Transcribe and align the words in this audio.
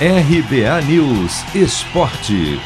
RBA 0.00 0.82
News 0.88 1.54
Esporte. 1.54 2.58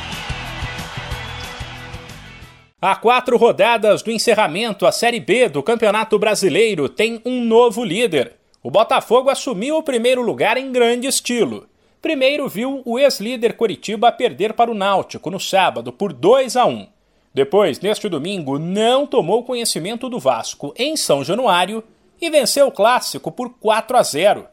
Há 2.80 2.96
quatro 2.96 3.36
rodadas 3.36 4.00
do 4.00 4.10
encerramento, 4.10 4.86
a 4.86 4.90
Série 4.90 5.20
B 5.20 5.46
do 5.46 5.62
Campeonato 5.62 6.18
Brasileiro 6.18 6.88
tem 6.88 7.20
um 7.26 7.44
novo 7.44 7.84
líder. 7.84 8.36
O 8.62 8.70
Botafogo 8.70 9.28
assumiu 9.28 9.76
o 9.76 9.82
primeiro 9.82 10.22
lugar 10.22 10.56
em 10.56 10.72
grande 10.72 11.06
estilo. 11.06 11.68
Primeiro 12.00 12.48
viu 12.48 12.80
o 12.86 12.98
ex-líder 12.98 13.58
Coritiba 13.58 14.10
perder 14.10 14.54
para 14.54 14.70
o 14.70 14.74
Náutico 14.74 15.30
no 15.30 15.38
sábado 15.38 15.92
por 15.92 16.14
2 16.14 16.56
a 16.56 16.64
1. 16.64 16.86
Depois, 17.34 17.78
neste 17.78 18.08
domingo, 18.08 18.58
não 18.58 19.06
tomou 19.06 19.44
conhecimento 19.44 20.08
do 20.08 20.18
Vasco 20.18 20.72
em 20.78 20.96
São 20.96 21.22
Januário 21.22 21.84
e 22.18 22.30
venceu 22.30 22.68
o 22.68 22.72
clássico 22.72 23.30
por 23.30 23.50
4 23.60 23.98
a 23.98 24.02
0. 24.02 24.46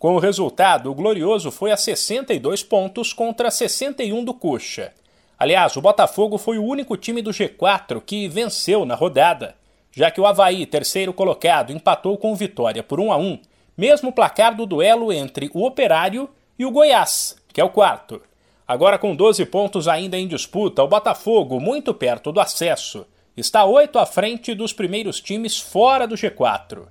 Com 0.00 0.14
o 0.14 0.18
resultado, 0.18 0.90
o 0.90 0.94
Glorioso 0.94 1.50
foi 1.50 1.70
a 1.72 1.76
62 1.76 2.62
pontos 2.62 3.12
contra 3.12 3.50
61 3.50 4.24
do 4.24 4.32
Coxa. 4.32 4.94
Aliás, 5.38 5.76
o 5.76 5.82
Botafogo 5.82 6.38
foi 6.38 6.56
o 6.56 6.64
único 6.64 6.96
time 6.96 7.20
do 7.20 7.28
G4 7.32 8.00
que 8.00 8.26
venceu 8.26 8.86
na 8.86 8.94
rodada, 8.94 9.56
já 9.92 10.10
que 10.10 10.18
o 10.18 10.24
Havaí, 10.24 10.64
terceiro 10.64 11.12
colocado, 11.12 11.70
empatou 11.70 12.16
com 12.16 12.34
vitória 12.34 12.82
por 12.82 12.98
1 12.98 13.12
a 13.12 13.18
1, 13.18 13.40
mesmo 13.76 14.10
placar 14.10 14.56
do 14.56 14.64
duelo 14.64 15.12
entre 15.12 15.50
o 15.52 15.66
Operário 15.66 16.30
e 16.58 16.64
o 16.64 16.70
Goiás, 16.70 17.36
que 17.52 17.60
é 17.60 17.64
o 17.64 17.68
quarto. 17.68 18.22
Agora 18.66 18.98
com 18.98 19.14
12 19.14 19.44
pontos 19.44 19.86
ainda 19.86 20.16
em 20.16 20.26
disputa, 20.26 20.82
o 20.82 20.88
Botafogo, 20.88 21.60
muito 21.60 21.92
perto 21.92 22.32
do 22.32 22.40
acesso, 22.40 23.06
está 23.36 23.66
oito 23.66 23.98
à 23.98 24.06
frente 24.06 24.54
dos 24.54 24.72
primeiros 24.72 25.20
times 25.20 25.60
fora 25.60 26.06
do 26.06 26.14
G4. 26.14 26.86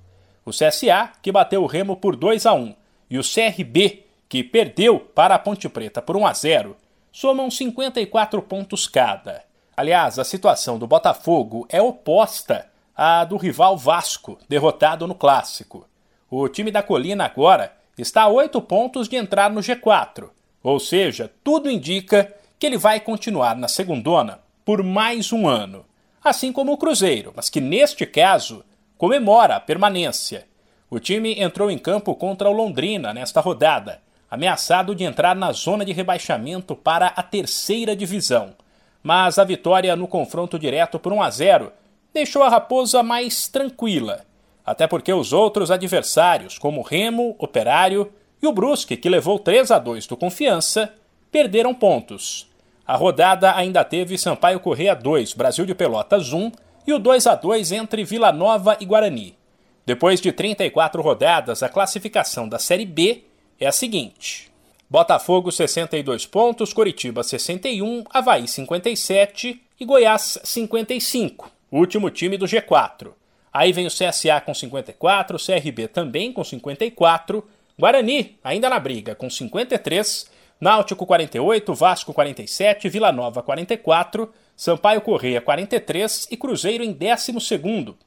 O 0.46 0.52
CSA, 0.52 1.10
que 1.20 1.32
bateu 1.32 1.64
o 1.64 1.66
Remo 1.66 1.96
por 1.96 2.14
2 2.14 2.46
a 2.46 2.54
1, 2.54 2.79
e 3.10 3.18
o 3.18 3.22
CRB, 3.22 4.06
que 4.28 4.44
perdeu 4.44 5.00
para 5.00 5.34
a 5.34 5.38
Ponte 5.38 5.68
Preta 5.68 6.00
por 6.00 6.16
1 6.16 6.26
a 6.26 6.32
0, 6.32 6.76
somam 7.10 7.50
54 7.50 8.40
pontos 8.42 8.86
cada. 8.86 9.42
Aliás, 9.76 10.18
a 10.18 10.24
situação 10.24 10.78
do 10.78 10.86
Botafogo 10.86 11.66
é 11.68 11.82
oposta 11.82 12.70
à 12.96 13.24
do 13.24 13.36
rival 13.36 13.76
Vasco, 13.76 14.38
derrotado 14.48 15.06
no 15.06 15.14
clássico. 15.14 15.88
O 16.30 16.48
time 16.48 16.70
da 16.70 16.82
Colina 16.82 17.24
agora 17.24 17.76
está 17.98 18.22
a 18.22 18.28
8 18.28 18.60
pontos 18.62 19.08
de 19.08 19.16
entrar 19.16 19.50
no 19.50 19.60
G4, 19.60 20.30
ou 20.62 20.78
seja, 20.78 21.32
tudo 21.42 21.70
indica 21.70 22.32
que 22.58 22.66
ele 22.66 22.78
vai 22.78 23.00
continuar 23.00 23.56
na 23.56 23.66
segundona 23.66 24.40
por 24.64 24.82
mais 24.82 25.32
um 25.32 25.48
ano, 25.48 25.84
assim 26.22 26.52
como 26.52 26.72
o 26.72 26.76
Cruzeiro, 26.76 27.32
mas 27.34 27.48
que 27.48 27.60
neste 27.60 28.06
caso 28.06 28.64
comemora 28.96 29.56
a 29.56 29.60
permanência 29.60 30.46
o 30.90 30.98
time 30.98 31.40
entrou 31.40 31.70
em 31.70 31.78
campo 31.78 32.16
contra 32.16 32.50
o 32.50 32.52
Londrina 32.52 33.14
nesta 33.14 33.40
rodada, 33.40 34.00
ameaçado 34.28 34.92
de 34.92 35.04
entrar 35.04 35.36
na 35.36 35.52
zona 35.52 35.84
de 35.84 35.92
rebaixamento 35.92 36.74
para 36.74 37.06
a 37.06 37.22
terceira 37.22 37.94
divisão. 37.94 38.54
Mas 39.00 39.38
a 39.38 39.44
vitória 39.44 39.94
no 39.94 40.08
confronto 40.08 40.58
direto 40.58 40.98
por 40.98 41.12
1 41.12 41.22
a 41.22 41.30
0 41.30 41.72
deixou 42.12 42.42
a 42.42 42.48
Raposa 42.48 43.04
mais 43.04 43.46
tranquila, 43.46 44.26
até 44.66 44.88
porque 44.88 45.12
os 45.12 45.32
outros 45.32 45.70
adversários, 45.70 46.58
como 46.58 46.82
Remo, 46.82 47.36
Operário 47.38 48.12
e 48.42 48.46
o 48.48 48.52
Brusque, 48.52 48.96
que 48.96 49.08
levou 49.08 49.38
3 49.38 49.70
a 49.70 49.78
2 49.78 50.08
do 50.08 50.16
Confiança, 50.16 50.92
perderam 51.30 51.72
pontos. 51.72 52.50
A 52.84 52.96
rodada 52.96 53.54
ainda 53.54 53.84
teve 53.84 54.18
Sampaio 54.18 54.58
Correia 54.58 54.96
2, 54.96 55.34
Brasil 55.34 55.64
de 55.64 55.74
Pelotas 55.74 56.32
1 56.32 56.50
e 56.84 56.92
o 56.92 56.98
2 56.98 57.28
a 57.28 57.36
2 57.36 57.70
entre 57.70 58.02
Vila 58.02 58.32
Nova 58.32 58.76
e 58.80 58.84
Guarani. 58.84 59.39
Depois 59.86 60.20
de 60.20 60.30
34 60.32 61.02
rodadas, 61.02 61.62
a 61.62 61.68
classificação 61.68 62.48
da 62.48 62.58
Série 62.58 62.86
B 62.86 63.24
é 63.58 63.66
a 63.66 63.72
seguinte: 63.72 64.50
Botafogo 64.88 65.50
62 65.50 66.26
pontos, 66.26 66.72
Coritiba 66.72 67.22
61, 67.22 68.04
Havaí 68.10 68.46
57 68.46 69.62
e 69.78 69.84
Goiás 69.84 70.38
55, 70.44 71.50
último 71.70 72.10
time 72.10 72.36
do 72.36 72.46
G4. 72.46 73.12
Aí 73.52 73.72
vem 73.72 73.86
o 73.86 73.90
CSA 73.90 74.40
com 74.44 74.54
54, 74.54 75.36
o 75.36 75.40
CRB 75.40 75.88
também 75.88 76.32
com 76.32 76.44
54, 76.44 77.44
Guarani 77.78 78.38
ainda 78.44 78.68
na 78.68 78.78
briga 78.78 79.14
com 79.14 79.28
53, 79.28 80.30
Náutico 80.60 81.06
48, 81.06 81.74
Vasco 81.74 82.12
47, 82.12 82.88
Vila 82.88 83.10
Nova 83.10 83.42
44, 83.42 84.30
Sampaio 84.54 85.00
Correia 85.00 85.40
43 85.40 86.28
e 86.30 86.36
Cruzeiro 86.36 86.84
em 86.84 86.92
12 86.92 87.32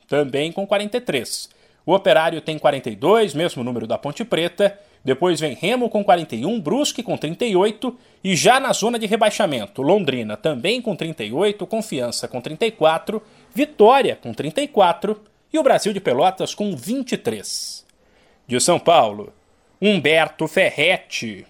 também 0.08 0.52
com 0.52 0.68
43. 0.68 1.50
O 1.86 1.94
Operário 1.94 2.42
tem 2.42 2.58
42, 2.58 3.34
mesmo 3.34 3.64
número 3.64 3.86
da 3.86 3.98
Ponte 3.98 4.24
Preta. 4.24 4.80
Depois 5.04 5.40
vem 5.40 5.54
Remo 5.54 5.90
com 5.90 6.02
41, 6.04 6.62
Brusque 6.62 7.04
com 7.04 7.18
38 7.18 7.98
e 8.24 8.36
já 8.38 8.60
na 8.60 8.72
zona 8.72 8.98
de 8.98 9.06
rebaixamento, 9.06 9.82
Londrina 9.82 10.38
também 10.38 10.82
com 10.82 10.96
38, 10.96 11.68
Confiança 11.68 12.26
com 12.26 12.40
34, 12.40 13.22
Vitória 13.54 14.16
com 14.16 14.34
34 14.34 15.22
e 15.52 15.60
o 15.60 15.64
Brasil 15.64 15.92
de 15.92 16.00
Pelotas 16.00 16.56
com 16.56 16.74
23. 16.74 17.86
De 18.48 18.60
São 18.62 18.80
Paulo, 18.80 19.34
Humberto 19.82 20.48
Ferretti. 20.48 21.42